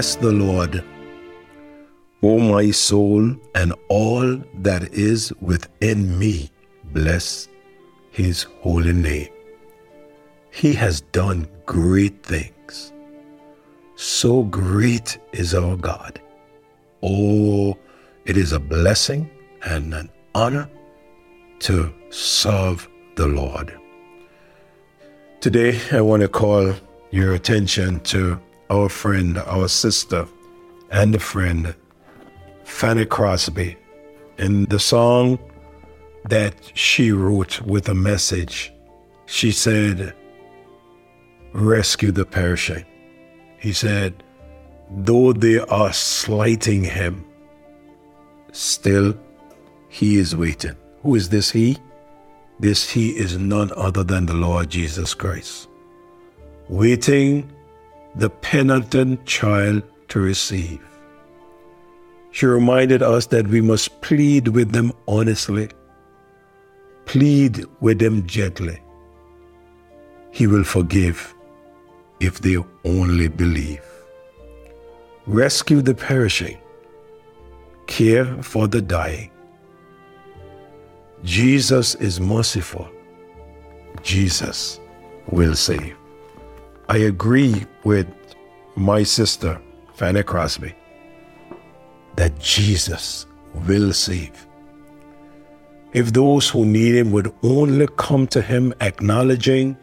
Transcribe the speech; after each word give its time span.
bless 0.00 0.14
the 0.14 0.32
Lord. 0.32 0.82
O 2.22 2.38
my 2.38 2.70
soul, 2.70 3.36
and 3.54 3.74
all 3.90 4.42
that 4.60 4.94
is 4.94 5.30
within 5.42 6.18
me, 6.18 6.50
bless 6.84 7.48
his 8.10 8.44
holy 8.62 8.94
name. 8.94 9.28
He 10.50 10.72
has 10.72 11.02
done 11.12 11.46
great 11.66 12.22
things. 12.22 12.94
So 13.94 14.44
great 14.44 15.18
is 15.32 15.54
our 15.54 15.76
God. 15.76 16.18
Oh, 17.02 17.76
it 18.24 18.38
is 18.38 18.52
a 18.52 18.58
blessing 18.58 19.28
and 19.66 19.92
an 19.92 20.08
honor 20.34 20.70
to 21.58 21.92
serve 22.08 22.88
the 23.16 23.26
Lord. 23.26 23.78
Today, 25.42 25.78
I 25.92 26.00
want 26.00 26.22
to 26.22 26.28
call 26.28 26.72
your 27.10 27.34
attention 27.34 28.00
to 28.14 28.40
our 28.70 28.88
friend, 28.88 29.36
our 29.38 29.68
sister, 29.68 30.26
and 30.90 31.14
a 31.14 31.18
friend, 31.18 31.74
Fanny 32.64 33.04
Crosby, 33.04 33.76
in 34.38 34.64
the 34.66 34.78
song 34.78 35.38
that 36.24 36.54
she 36.74 37.10
wrote 37.10 37.60
with 37.62 37.88
a 37.88 37.94
message. 37.94 38.72
She 39.26 39.50
said, 39.50 40.14
Rescue 41.52 42.12
the 42.12 42.24
perishing. 42.24 42.84
He 43.58 43.72
said, 43.72 44.22
Though 44.90 45.32
they 45.32 45.58
are 45.58 45.92
slighting 45.92 46.84
him, 46.84 47.24
still 48.52 49.14
he 49.88 50.16
is 50.16 50.34
waiting. 50.34 50.76
Who 51.02 51.16
is 51.16 51.28
this 51.28 51.50
he? 51.50 51.76
This 52.60 52.88
he 52.88 53.10
is 53.10 53.36
none 53.36 53.70
other 53.76 54.04
than 54.04 54.26
the 54.26 54.34
Lord 54.34 54.70
Jesus 54.70 55.14
Christ, 55.14 55.68
waiting 56.68 57.50
the 58.14 58.30
penitent 58.30 59.24
child 59.26 59.82
to 60.08 60.20
receive. 60.20 60.80
She 62.32 62.46
reminded 62.46 63.02
us 63.02 63.26
that 63.26 63.48
we 63.48 63.60
must 63.60 64.00
plead 64.00 64.48
with 64.48 64.72
them 64.72 64.92
honestly, 65.08 65.68
plead 67.06 67.64
with 67.80 67.98
them 67.98 68.26
gently. 68.26 68.80
He 70.30 70.46
will 70.46 70.64
forgive 70.64 71.34
if 72.20 72.40
they 72.40 72.56
only 72.84 73.28
believe. 73.28 73.82
Rescue 75.26 75.82
the 75.82 75.94
perishing, 75.94 76.58
care 77.86 78.26
for 78.42 78.68
the 78.68 78.80
dying. 78.80 79.30
Jesus 81.24 81.94
is 81.96 82.20
merciful. 82.20 82.88
Jesus 84.02 84.80
will 85.30 85.54
save. 85.54 85.99
I 86.90 86.96
agree 86.96 87.66
with 87.84 88.08
my 88.74 89.04
sister, 89.04 89.62
Fanny 89.94 90.24
Crosby, 90.24 90.74
that 92.16 92.36
Jesus 92.40 93.26
will 93.68 93.92
save. 93.92 94.44
If 95.92 96.12
those 96.12 96.48
who 96.48 96.64
need 96.66 96.96
Him 96.96 97.12
would 97.12 97.32
only 97.44 97.86
come 97.96 98.26
to 98.34 98.42
Him 98.42 98.74
acknowledging 98.80 99.76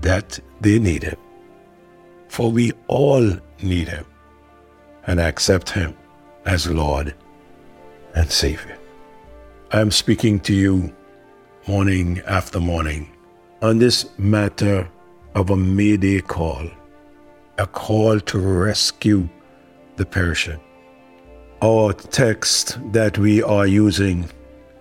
that 0.00 0.40
they 0.60 0.80
need 0.80 1.04
Him, 1.04 1.18
for 2.26 2.50
we 2.50 2.72
all 2.88 3.38
need 3.62 3.86
Him, 3.86 4.06
and 5.06 5.20
accept 5.20 5.70
Him 5.70 5.96
as 6.46 6.68
Lord 6.68 7.14
and 8.16 8.28
Savior. 8.28 8.76
I 9.70 9.82
am 9.82 9.92
speaking 9.92 10.40
to 10.40 10.52
you 10.52 10.92
morning 11.68 12.22
after 12.26 12.58
morning 12.58 13.08
on 13.62 13.78
this 13.78 14.10
matter 14.18 14.88
of 15.36 15.50
a 15.50 15.56
Mayday 15.56 16.20
call, 16.20 16.68
a 17.58 17.66
call 17.68 18.18
to 18.18 18.38
rescue 18.38 19.28
the 19.94 20.04
perishing. 20.04 20.58
Our 21.62 21.92
text 21.92 22.78
that 22.92 23.16
we 23.16 23.44
are 23.44 23.68
using 23.68 24.28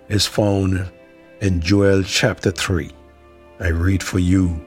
is 0.09 0.25
found 0.25 0.91
in 1.41 1.61
Joel 1.61 2.01
chapter 2.01 2.49
3. 2.49 2.89
I 3.59 3.67
read 3.67 4.01
for 4.01 4.17
you 4.17 4.59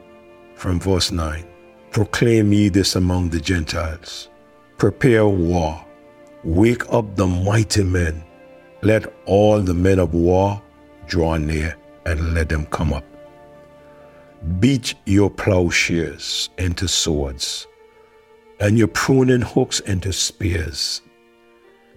from 0.54 0.78
verse 0.78 1.10
9. 1.10 1.44
Proclaim 1.90 2.52
ye 2.52 2.68
this 2.68 2.94
among 2.94 3.30
the 3.30 3.40
Gentiles. 3.40 4.28
Prepare 4.76 5.26
war. 5.26 5.84
Wake 6.44 6.84
up 6.92 7.16
the 7.16 7.26
mighty 7.26 7.82
men 7.82 8.22
let 8.82 9.12
all 9.26 9.60
the 9.60 9.74
men 9.74 9.98
of 9.98 10.14
war 10.14 10.62
draw 11.06 11.36
near 11.36 11.76
and 12.06 12.34
let 12.34 12.48
them 12.48 12.64
come 12.66 12.92
up. 12.92 13.04
Beat 14.60 14.94
your 15.04 15.30
plowshares 15.30 16.50
into 16.58 16.86
swords 16.86 17.66
and 18.60 18.78
your 18.78 18.88
pruning 18.88 19.40
hooks 19.40 19.80
into 19.80 20.12
spears. 20.12 21.02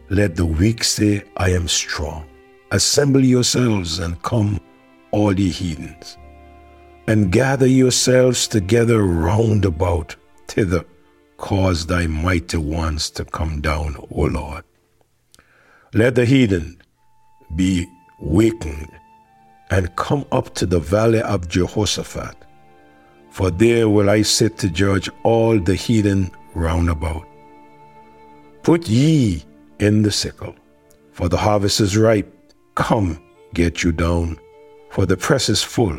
Let 0.09 0.35
the 0.35 0.45
weak 0.45 0.83
say, 0.83 1.23
I 1.37 1.49
am 1.49 1.67
strong. 1.67 2.27
Assemble 2.71 3.23
yourselves 3.23 3.99
and 3.99 4.21
come, 4.23 4.59
all 5.11 5.37
ye 5.39 5.49
heathens, 5.49 6.17
and 7.07 7.31
gather 7.31 7.67
yourselves 7.67 8.47
together 8.47 9.03
round 9.03 9.65
about 9.65 10.15
thither. 10.47 10.85
Cause 11.37 11.85
thy 11.85 12.07
mighty 12.07 12.57
ones 12.57 13.09
to 13.11 13.25
come 13.25 13.61
down, 13.61 13.95
O 14.11 14.21
Lord. 14.23 14.63
Let 15.93 16.15
the 16.15 16.25
heathen 16.25 16.81
be 17.55 17.87
wakened 18.19 18.89
and 19.71 19.95
come 19.95 20.25
up 20.31 20.53
to 20.55 20.65
the 20.65 20.79
valley 20.79 21.21
of 21.21 21.47
Jehoshaphat, 21.47 22.35
for 23.29 23.49
there 23.49 23.89
will 23.89 24.09
I 24.09 24.21
sit 24.21 24.57
to 24.59 24.69
judge 24.69 25.09
all 25.23 25.57
the 25.59 25.75
heathen 25.75 26.29
round 26.53 26.89
about. 26.89 27.25
Put 28.63 28.87
ye 28.87 29.43
in 29.79 30.03
the 30.03 30.11
sickle, 30.11 30.55
for 31.13 31.29
the 31.29 31.37
harvest 31.37 31.79
is 31.79 31.97
ripe. 31.97 32.31
Come, 32.75 33.19
get 33.53 33.83
you 33.83 33.91
down, 33.91 34.37
for 34.89 35.05
the 35.05 35.17
press 35.17 35.49
is 35.49 35.63
full. 35.63 35.97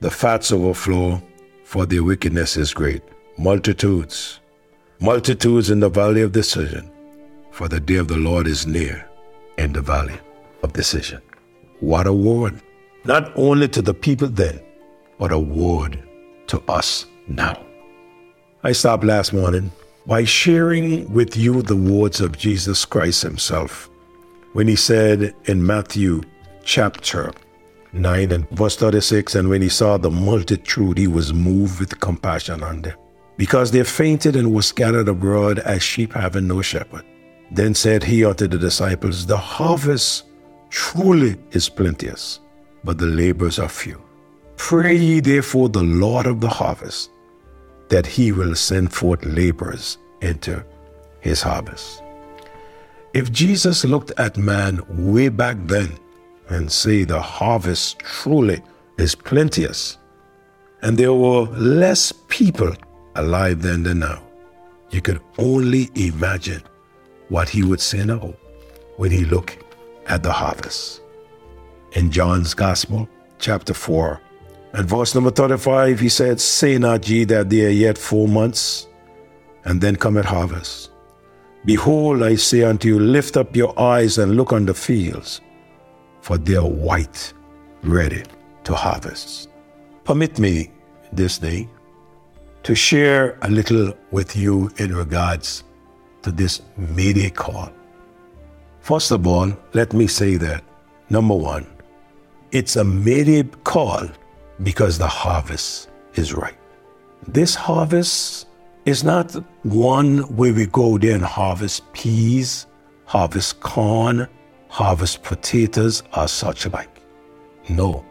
The 0.00 0.10
fats 0.10 0.50
overflow, 0.50 1.22
for 1.64 1.86
their 1.86 2.02
wickedness 2.02 2.56
is 2.56 2.74
great. 2.74 3.02
Multitudes, 3.38 4.40
multitudes 5.00 5.70
in 5.70 5.80
the 5.80 5.88
valley 5.88 6.22
of 6.22 6.32
decision, 6.32 6.90
for 7.50 7.68
the 7.68 7.80
day 7.80 7.96
of 7.96 8.08
the 8.08 8.16
Lord 8.16 8.46
is 8.46 8.66
near 8.66 9.08
in 9.58 9.72
the 9.72 9.82
valley 9.82 10.18
of 10.62 10.72
decision. 10.72 11.20
What 11.80 12.06
a 12.06 12.12
word, 12.12 12.60
not 13.04 13.32
only 13.36 13.68
to 13.68 13.82
the 13.82 13.94
people 13.94 14.28
then, 14.28 14.60
but 15.18 15.32
a 15.32 15.38
word 15.38 16.02
to 16.48 16.62
us 16.68 17.06
now. 17.28 17.64
I 18.64 18.72
stopped 18.72 19.04
last 19.04 19.32
morning 19.32 19.72
by 20.06 20.24
sharing 20.24 21.12
with 21.12 21.36
you 21.36 21.62
the 21.62 21.76
words 21.76 22.20
of 22.20 22.38
Jesus 22.38 22.84
Christ 22.84 23.22
Himself 23.22 23.88
when 24.52 24.68
He 24.68 24.76
said 24.76 25.34
in 25.44 25.64
Matthew 25.64 26.22
chapter 26.64 27.32
9 27.92 28.32
and 28.32 28.48
verse 28.50 28.76
36 28.76 29.34
And 29.34 29.48
when 29.48 29.62
He 29.62 29.68
saw 29.68 29.96
the 29.96 30.10
multitude, 30.10 30.98
He 30.98 31.06
was 31.06 31.32
moved 31.32 31.80
with 31.80 32.00
compassion 32.00 32.62
on 32.62 32.82
them, 32.82 32.96
because 33.36 33.70
they 33.70 33.82
fainted 33.84 34.36
and 34.36 34.54
were 34.54 34.62
scattered 34.62 35.08
abroad 35.08 35.58
as 35.60 35.82
sheep 35.82 36.12
having 36.12 36.46
no 36.46 36.62
shepherd. 36.62 37.04
Then 37.50 37.74
said 37.74 38.02
he 38.02 38.24
unto 38.24 38.46
the 38.48 38.56
disciples, 38.56 39.26
The 39.26 39.36
harvest 39.36 40.24
truly 40.70 41.36
is 41.50 41.68
plenteous, 41.68 42.40
but 42.84 42.98
the 42.98 43.06
laborers 43.06 43.58
are 43.58 43.68
few. 43.68 44.00
Pray 44.56 44.96
ye 44.96 45.20
therefore 45.20 45.68
the 45.68 45.82
Lord 45.82 46.26
of 46.26 46.40
the 46.40 46.48
harvest, 46.48 47.10
that 47.88 48.06
he 48.06 48.32
will 48.32 48.54
send 48.54 48.92
forth 48.92 49.24
laborers 49.24 49.98
into 50.20 50.64
his 51.20 51.42
harvest. 51.42 52.02
If 53.14 53.30
Jesus 53.30 53.84
looked 53.84 54.12
at 54.18 54.36
man 54.36 54.80
way 54.88 55.28
back 55.28 55.56
then 55.64 55.98
and 56.48 56.70
say 56.70 57.04
the 57.04 57.20
harvest 57.20 57.98
truly 57.98 58.62
is 58.98 59.14
plenteous, 59.14 59.98
and 60.82 60.96
there 60.96 61.12
were 61.12 61.42
less 61.52 62.12
people 62.28 62.72
alive 63.16 63.62
then 63.62 63.82
than 63.82 64.00
now, 64.00 64.22
you 64.90 65.00
could 65.00 65.20
only 65.38 65.90
imagine 65.94 66.62
what 67.28 67.48
he 67.48 67.62
would 67.62 67.80
say 67.80 68.04
now 68.04 68.34
when 68.96 69.10
he 69.10 69.24
looked 69.24 69.58
at 70.06 70.22
the 70.22 70.32
harvest. 70.32 71.02
In 71.94 72.10
John's 72.10 72.54
Gospel, 72.54 73.08
chapter 73.38 73.74
4, 73.74 74.20
and 74.74 74.88
verse 74.88 75.14
number 75.14 75.30
35, 75.30 76.00
he 76.00 76.08
said, 76.08 76.40
Say 76.40 76.78
not 76.78 77.06
ye 77.06 77.24
that 77.24 77.50
there 77.50 77.66
are 77.66 77.70
yet 77.70 77.98
four 77.98 78.26
months, 78.26 78.88
and 79.64 79.80
then 79.80 79.96
cometh 79.96 80.24
harvest. 80.24 80.90
Behold, 81.66 82.22
I 82.22 82.36
say 82.36 82.62
unto 82.62 82.88
you, 82.88 82.98
lift 82.98 83.36
up 83.36 83.54
your 83.54 83.78
eyes 83.78 84.16
and 84.16 84.36
look 84.36 84.52
on 84.52 84.64
the 84.64 84.74
fields, 84.74 85.42
for 86.22 86.38
they 86.38 86.56
are 86.56 86.66
white, 86.66 87.32
ready 87.82 88.22
to 88.64 88.74
harvest. 88.74 89.50
Permit 90.04 90.38
me 90.38 90.70
this 91.12 91.38
day 91.38 91.68
to 92.62 92.74
share 92.74 93.38
a 93.42 93.50
little 93.50 93.92
with 94.10 94.34
you 94.34 94.70
in 94.78 94.94
regards 94.94 95.64
to 96.22 96.32
this 96.32 96.62
Mayday 96.76 97.30
call. 97.30 97.70
First 98.80 99.10
of 99.10 99.26
all, 99.26 99.52
let 99.74 99.92
me 99.92 100.06
say 100.06 100.36
that 100.36 100.64
number 101.10 101.34
one, 101.34 101.66
it's 102.52 102.76
a 102.76 102.84
Mayday 102.84 103.44
call 103.64 104.06
because 104.62 104.98
the 104.98 105.08
harvest 105.08 105.88
is 106.14 106.34
ripe. 106.34 106.54
This 107.26 107.54
harvest 107.54 108.46
is 108.84 109.02
not 109.02 109.32
one 109.62 110.18
where 110.36 110.52
we 110.52 110.66
go 110.66 110.98
there 110.98 111.14
and 111.14 111.24
harvest 111.24 111.90
peas, 111.94 112.66
harvest 113.06 113.60
corn, 113.60 114.28
harvest 114.68 115.22
potatoes, 115.22 116.02
or 116.14 116.28
such 116.28 116.66
like. 116.70 117.00
No. 117.70 118.04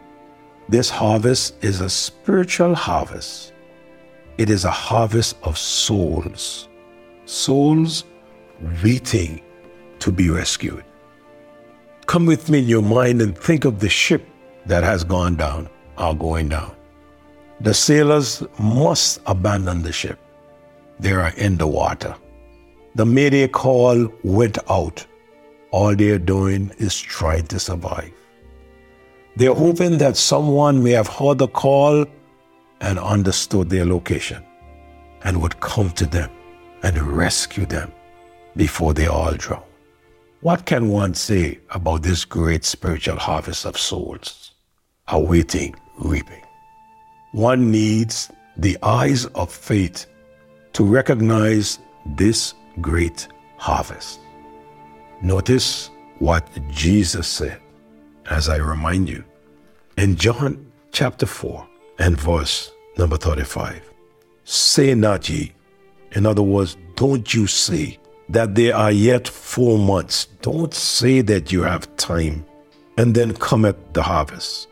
This 0.68 0.90
harvest 0.90 1.62
is 1.62 1.80
a 1.80 1.88
spiritual 1.88 2.74
harvest. 2.74 3.52
It 4.38 4.50
is 4.50 4.64
a 4.64 4.70
harvest 4.70 5.36
of 5.44 5.56
souls. 5.56 6.68
Souls 7.26 8.04
waiting 8.82 9.40
to 10.00 10.10
be 10.10 10.30
rescued. 10.30 10.84
Come 12.06 12.26
with 12.26 12.50
me 12.50 12.58
in 12.58 12.64
your 12.66 12.82
mind 12.82 13.22
and 13.22 13.38
think 13.38 13.64
of 13.64 13.78
the 13.78 13.88
ship 13.88 14.26
that 14.66 14.84
has 14.84 15.04
gone 15.04 15.36
down 15.36 15.68
are 15.98 16.14
going 16.14 16.48
down. 16.48 16.74
The 17.60 17.74
sailors 17.74 18.42
must 18.58 19.20
abandon 19.26 19.82
the 19.82 19.92
ship. 19.92 20.18
They 20.98 21.12
are 21.12 21.32
in 21.36 21.56
the 21.56 21.66
water. 21.66 22.14
The 22.94 23.06
Mayday 23.06 23.48
call 23.48 24.08
went 24.22 24.58
out. 24.68 25.06
All 25.70 25.94
they're 25.96 26.18
doing 26.18 26.70
is 26.78 27.00
trying 27.00 27.46
to 27.46 27.58
survive. 27.58 28.12
They're 29.36 29.54
hoping 29.54 29.98
that 29.98 30.16
someone 30.16 30.82
may 30.82 30.90
have 30.90 31.08
heard 31.08 31.38
the 31.38 31.48
call 31.48 32.04
and 32.80 32.98
understood 32.98 33.70
their 33.70 33.86
location 33.86 34.44
and 35.24 35.40
would 35.40 35.58
come 35.60 35.90
to 35.92 36.04
them 36.04 36.30
and 36.82 37.00
rescue 37.00 37.64
them 37.64 37.92
before 38.56 38.92
they 38.92 39.06
all 39.06 39.32
drown. 39.32 39.62
What 40.40 40.66
can 40.66 40.88
one 40.88 41.14
say 41.14 41.60
about 41.70 42.02
this 42.02 42.24
great 42.24 42.64
spiritual 42.64 43.16
harvest 43.16 43.64
of 43.64 43.78
souls 43.78 44.51
awaiting 45.12 45.76
reaping? 45.98 46.42
One 47.30 47.70
needs 47.70 48.30
the 48.56 48.76
eyes 48.82 49.26
of 49.26 49.52
faith 49.52 50.06
to 50.72 50.84
recognize 50.84 51.78
this 52.04 52.54
great 52.80 53.28
harvest. 53.56 54.20
Notice 55.22 55.90
what 56.18 56.48
Jesus 56.70 57.28
said, 57.28 57.60
as 58.28 58.48
I 58.48 58.56
remind 58.56 59.08
you, 59.08 59.24
in 59.96 60.16
John 60.16 60.72
chapter 60.90 61.26
4 61.26 61.66
and 61.98 62.18
verse 62.18 62.72
number 62.98 63.16
35. 63.16 63.80
Say 64.44 64.94
not 64.94 65.28
ye, 65.28 65.52
in 66.12 66.26
other 66.26 66.42
words, 66.42 66.76
don't 66.96 67.32
you 67.32 67.46
say 67.46 67.98
that 68.28 68.54
there 68.54 68.76
are 68.76 68.92
yet 68.92 69.28
four 69.28 69.78
months. 69.78 70.26
Don't 70.42 70.74
say 70.74 71.20
that 71.22 71.52
you 71.52 71.62
have 71.62 71.94
time, 71.96 72.44
and 72.98 73.14
then 73.14 73.34
cometh 73.34 73.76
the 73.92 74.02
harvest. 74.02 74.68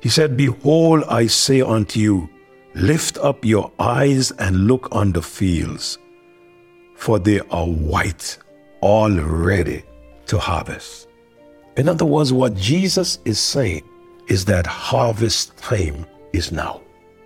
He 0.00 0.08
said, 0.08 0.36
Behold, 0.36 1.04
I 1.08 1.26
say 1.26 1.60
unto 1.60 2.00
you, 2.00 2.28
lift 2.74 3.18
up 3.18 3.44
your 3.44 3.70
eyes 3.78 4.30
and 4.32 4.66
look 4.66 4.88
on 4.92 5.12
the 5.12 5.22
fields, 5.22 5.98
for 6.96 7.18
they 7.18 7.40
are 7.50 7.66
white, 7.66 8.38
all 8.80 9.10
ready 9.10 9.84
to 10.26 10.38
harvest. 10.38 11.08
In 11.76 11.88
other 11.88 12.06
words, 12.06 12.32
what 12.32 12.54
Jesus 12.54 13.18
is 13.24 13.38
saying 13.38 13.82
is 14.28 14.44
that 14.46 14.66
harvest 14.66 15.56
time 15.56 16.06
is 16.32 16.52
now. 16.52 16.80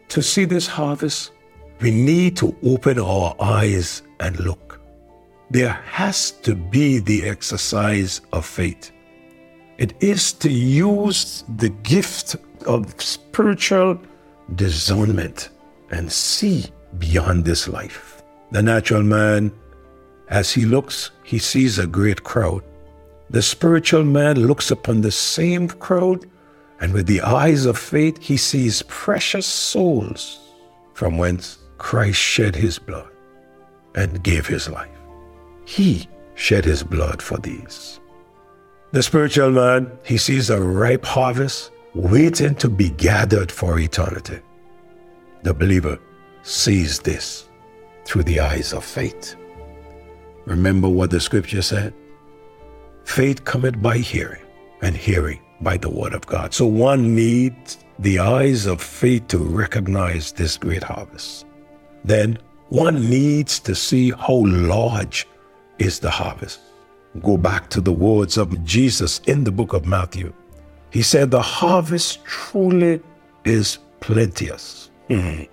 To 0.09 0.23
see 0.23 0.45
this 0.45 0.67
harvest, 0.67 1.33
we 1.81 1.91
need 1.91 2.37
to 2.39 2.57
open 2.65 2.99
our 2.99 3.37
eyes 3.41 4.03
and 4.21 4.39
look. 4.41 4.81
There 5.51 5.73
has 5.73 6.31
to 6.43 6.55
be 6.55 6.99
the 6.99 7.29
exercise 7.29 8.21
of 8.33 8.47
faith. 8.47 8.91
It 9.77 9.95
is 10.01 10.33
to 10.35 10.51
use 10.51 11.45
the 11.57 11.71
gift 11.71 12.37
of 12.67 13.01
spiritual 13.01 14.01
discernment 14.55 15.51
and 15.91 16.11
see 16.11 16.67
beyond 16.99 17.45
this 17.45 17.67
life. 17.67 18.23
The 18.53 18.63
natural 18.63 19.03
man, 19.03 19.53
as 20.29 20.53
he 20.53 20.65
looks, 20.65 21.11
he 21.25 21.39
sees 21.39 21.79
a 21.79 21.87
great 21.87 22.23
crowd. 22.23 22.63
The 23.31 23.43
spiritual 23.43 24.05
man 24.05 24.47
looks 24.47 24.71
upon 24.71 25.01
the 25.01 25.11
same 25.11 25.67
crowd, 25.67 26.31
and 26.81 26.93
with 26.93 27.07
the 27.07 27.23
eyes 27.23 27.67
of 27.67 27.77
faith, 27.77 28.23
he 28.23 28.37
sees 28.37 28.83
precious 28.83 29.47
souls 29.47 30.39
from 30.93 31.19
whence 31.19 31.59
Christ 31.79 32.21
shed 32.21 32.55
his 32.55 32.79
blood 32.79 33.11
and 33.97 34.23
gave 34.23 34.47
his 34.47 34.69
life. 34.69 34.89
He 35.65 36.09
shed 36.37 36.65
his 36.65 36.83
blood 36.85 37.21
for 37.21 37.39
these. 37.39 37.99
The 38.95 39.03
spiritual 39.03 39.51
man, 39.51 39.91
he 40.05 40.17
sees 40.17 40.51
a 40.51 40.63
ripe 40.63 41.05
harvest 41.05 41.73
waiting 41.97 42.55
to 42.55 42.69
be 42.69 42.91
gathered 42.91 43.51
for 43.51 43.77
eternity. 43.81 44.39
The 45.43 45.53
believer 45.53 45.99
sees 46.45 47.01
this 47.01 47.49
through 48.05 48.23
the 48.23 48.39
eyes 48.39 48.73
of 48.73 48.85
faith. 48.85 49.35
Remember 50.45 50.89
what 50.89 51.11
the 51.11 51.19
scripture 51.19 51.61
said? 51.61 51.93
Faith 53.03 53.45
cometh 53.45 53.83
by 53.83 53.99
hearing, 53.99 54.45
and 54.81 54.97
hearing 54.97 55.41
by 55.61 55.77
the 55.77 55.91
word 55.91 56.15
of 56.15 56.25
God. 56.27 56.55
So 56.55 56.65
one 56.65 57.17
needs 57.17 57.79
the 57.99 58.21
eyes 58.21 58.65
of 58.65 58.81
faith 58.81 59.27
to 59.27 59.39
recognize 59.39 60.31
this 60.31 60.57
great 60.57 60.85
harvest. 60.85 61.47
Then 62.05 62.39
one 62.69 63.11
needs 63.11 63.59
to 63.59 63.75
see 63.75 64.13
how 64.13 64.45
large 64.47 65.27
is 65.81 65.99
the 65.99 66.11
harvest. 66.11 66.61
Go 67.23 67.37
back 67.37 67.71
to 67.71 67.81
the 67.81 67.93
words 67.93 68.37
of 68.37 68.65
Jesus 68.65 69.21
in 69.27 69.45
the 69.45 69.53
book 69.53 69.73
of 69.73 69.87
Matthew 69.87 70.33
he 70.95 71.03
said, 71.03 71.33
The 71.33 71.43
harvest 71.43 72.25
truly 72.25 73.03
is 73.45 73.79
plenteous. 73.99 74.91
Mm. 75.11 75.49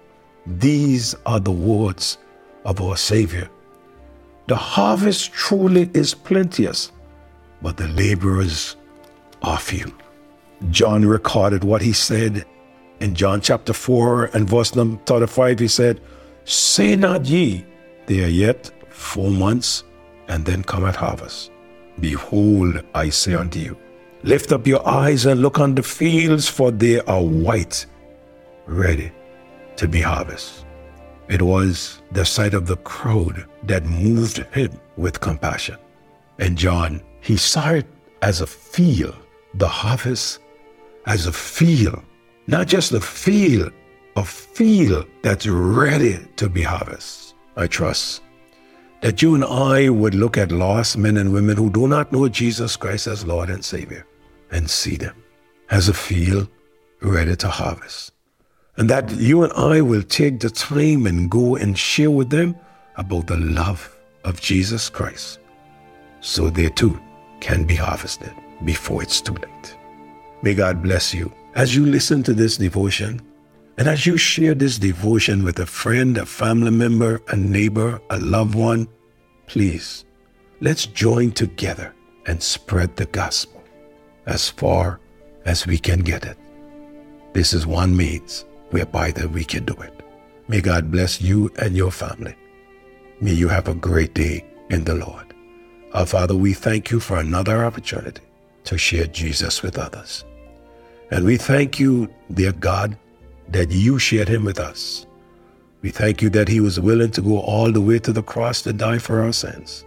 These 0.46 1.16
are 1.26 1.40
the 1.40 1.52
words 1.52 2.20
of 2.64 2.80
our 2.80 2.96
Savior. 2.96 3.50
The 4.48 4.56
harvest 4.56 5.34
truly 5.34 5.90
is 5.96 6.14
plenteous, 6.14 6.92
but 7.64 7.76
the 7.76 7.88
laborers 7.88 8.76
are 9.42 9.58
few. 9.58 9.92
John 10.70 11.06
recorded 11.06 11.64
what 11.64 11.82
he 11.82 11.92
said 11.92 12.46
in 13.00 13.16
John 13.16 13.42
chapter 13.42 13.74
4 13.74 14.26
and 14.36 14.48
verse 14.48 14.76
number 14.76 15.02
35. 15.06 15.58
He 15.58 15.68
said, 15.68 16.02
Say 16.46 16.96
not 16.96 17.26
ye, 17.26 17.66
there 18.06 18.26
are 18.26 18.30
yet 18.30 18.70
four 18.90 19.32
months, 19.32 19.84
and 20.28 20.46
then 20.46 20.64
come 20.64 20.86
at 20.86 20.96
harvest. 20.96 21.51
Behold, 22.02 22.84
I 22.96 23.10
say 23.10 23.36
unto 23.36 23.60
you, 23.60 23.78
Lift 24.24 24.52
up 24.52 24.68
your 24.68 24.88
eyes 24.88 25.26
and 25.26 25.42
look 25.42 25.60
on 25.60 25.74
the 25.74 25.84
fields, 25.84 26.48
for 26.48 26.72
they 26.72 27.00
are 27.02 27.24
white, 27.24 27.86
ready 28.68 29.12
to 29.78 29.88
be 29.88 30.02
harvested. 30.02 30.66
It 31.28 31.42
was 31.42 32.02
the 32.12 32.26
sight 32.26 32.54
of 32.54 32.68
the 32.68 32.78
crowd 32.78 33.46
that 33.64 33.86
moved 33.86 34.38
him 34.54 34.80
with 34.98 35.22
compassion. 35.22 35.78
And 36.40 36.58
John, 36.58 37.02
he 37.22 37.38
saw 37.38 37.72
it 37.72 37.88
as 38.22 38.42
a 38.42 38.48
field, 38.48 39.16
the 39.56 39.68
harvest 39.68 40.40
as 41.06 41.26
a 41.26 41.32
field, 41.32 42.04
not 42.48 42.68
just 42.68 42.92
a 42.92 43.02
field, 43.02 43.72
a 44.16 44.26
field 44.26 45.08
that's 45.24 45.48
ready 45.48 46.20
to 46.36 46.50
be 46.50 46.62
harvested. 46.62 47.36
I 47.56 47.68
trust 47.68 48.22
that 49.02 49.22
you 49.22 49.36
and 49.36 49.44
I 49.44 49.90
would 49.90 50.16
look 50.16 50.38
at 50.38 50.52
lost 50.52 50.98
men 50.98 51.18
and 51.18 51.34
women 51.34 51.58
who 51.58 51.70
do 51.70 51.88
not 51.88 52.12
know 52.12 52.30
Jesus 52.30 52.78
Christ 52.78 53.08
as 53.08 53.26
Lord 53.26 53.50
and 53.50 53.66
Savior 53.66 54.06
and 54.52 54.70
see 54.70 54.96
them 54.96 55.16
as 55.72 55.90
a 55.90 55.94
field 55.94 56.48
ready 57.02 57.36
to 57.36 57.48
harvest. 57.48 58.14
And 58.78 58.90
that 58.90 59.12
you 59.12 59.44
and 59.44 59.52
I 59.54 59.82
will 59.82 60.04
take 60.04 60.40
the 60.40 60.50
time 60.50 61.08
and 61.08 61.30
go 61.30 61.56
and 61.56 61.78
share 61.78 62.12
with 62.12 62.30
them 62.30 62.56
about 62.96 63.28
the 63.28 63.38
love 63.38 63.98
of 64.24 64.40
Jesus 64.40 64.90
Christ 64.90 65.40
so 66.20 66.50
they 66.50 66.70
too 66.70 67.00
can 67.40 67.64
be 67.64 67.76
harvested 67.76 68.32
before 68.64 69.02
it's 69.02 69.20
too 69.20 69.34
late. 69.34 69.76
May 70.44 70.54
God 70.54 70.84
bless 70.84 71.14
you 71.14 71.34
as 71.56 71.76
you 71.76 71.86
listen 71.86 72.22
to 72.24 72.34
this 72.34 72.58
devotion 72.58 73.22
and 73.78 73.88
as 73.88 74.06
you 74.06 74.18
share 74.18 74.54
this 74.54 74.78
devotion 74.78 75.44
with 75.44 75.60
a 75.60 75.66
friend, 75.66 76.18
a 76.18 76.26
family 76.26 76.72
member, 76.72 77.22
a 77.30 77.36
neighbor, 77.36 78.02
a 78.10 78.20
loved 78.20 78.56
one. 78.56 78.88
Please, 79.48 80.06
let's 80.60 80.86
join 80.86 81.32
together 81.32 81.94
and 82.26 82.42
spread 82.42 82.96
the 82.96 83.06
gospel 83.08 83.64
as 84.26 84.50
far 84.50 85.00
as 85.46 85.66
we 85.66 85.78
can 85.78 86.00
get 86.00 86.26
it. 86.26 86.38
This 87.34 87.54
is 87.54 87.66
one 87.66 87.96
means 87.96 88.46
whereby 88.72 89.12
that 89.12 89.32
we 89.32 89.44
can 89.44 89.66
do 89.66 89.74
it. 89.82 89.94
May 90.48 90.62
God 90.62 90.92
bless 90.92 91.22
you 91.22 91.50
and 91.60 91.76
your 91.76 91.92
family. 91.92 92.36
May 93.22 93.34
you 93.34 93.48
have 93.48 93.68
a 93.68 93.76
great 93.76 94.14
day 94.14 94.46
in 94.70 94.84
the 94.84 94.96
Lord. 94.96 95.34
Our 95.94 96.06
Father, 96.06 96.36
we 96.36 96.54
thank 96.54 96.92
you 96.92 97.00
for 97.00 97.18
another 97.18 97.66
opportunity 97.66 98.22
to 98.66 98.78
share 98.78 99.08
Jesus 99.08 99.62
with 99.62 99.78
others. 99.78 100.26
And 101.10 101.26
we 101.26 101.38
thank 101.38 101.80
you, 101.80 102.10
dear 102.34 102.54
God, 102.54 102.98
that 103.52 103.72
you 103.72 104.00
shared 104.00 104.30
him 104.30 104.46
with 104.46 104.60
us. 104.60 105.06
We 105.82 105.90
thank 105.90 106.22
you 106.22 106.30
that 106.32 106.48
he 106.48 106.60
was 106.60 106.80
willing 106.80 107.12
to 107.12 107.22
go 107.22 107.40
all 107.40 107.72
the 107.72 107.82
way 107.82 108.00
to 108.00 108.14
the 108.14 108.24
cross 108.24 108.62
to 108.64 108.74
die 108.74 109.00
for 109.00 109.22
our 109.22 109.34
sins. 109.34 109.86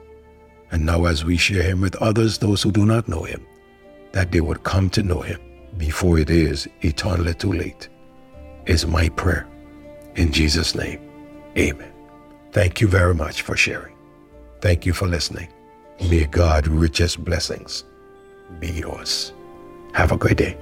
And 0.71 0.85
now, 0.85 1.05
as 1.05 1.25
we 1.25 1.37
share 1.37 1.63
him 1.63 1.81
with 1.81 1.95
others, 1.97 2.39
those 2.39 2.63
who 2.63 2.73
do 2.73 2.85
not 2.85 3.09
know 3.09 3.23
him, 3.23 3.47
that 4.13 4.33
they 4.33 4.41
would 4.41 4.65
come 4.65 4.91
to 4.91 5.03
know 5.03 5.21
him 5.21 5.41
before 5.79 6.19
it 6.19 6.31
is 6.31 6.69
eternally 6.81 7.35
too 7.35 7.53
late, 7.53 7.89
is 8.67 8.87
my 8.87 9.09
prayer. 9.11 9.47
In 10.17 10.33
Jesus' 10.33 10.75
name, 10.75 11.01
amen. 11.57 11.93
Thank 12.53 12.81
you 12.81 12.89
very 12.89 13.15
much 13.15 13.43
for 13.43 13.57
sharing. 13.57 13.95
Thank 14.61 14.87
you 14.87 14.93
for 14.93 15.07
listening. 15.07 15.49
May 16.11 16.25
God 16.25 16.67
richest 16.67 17.25
blessings 17.25 17.85
be 18.59 18.71
yours. 18.71 19.33
Have 19.93 20.13
a 20.13 20.17
great 20.17 20.39
day. 20.39 20.59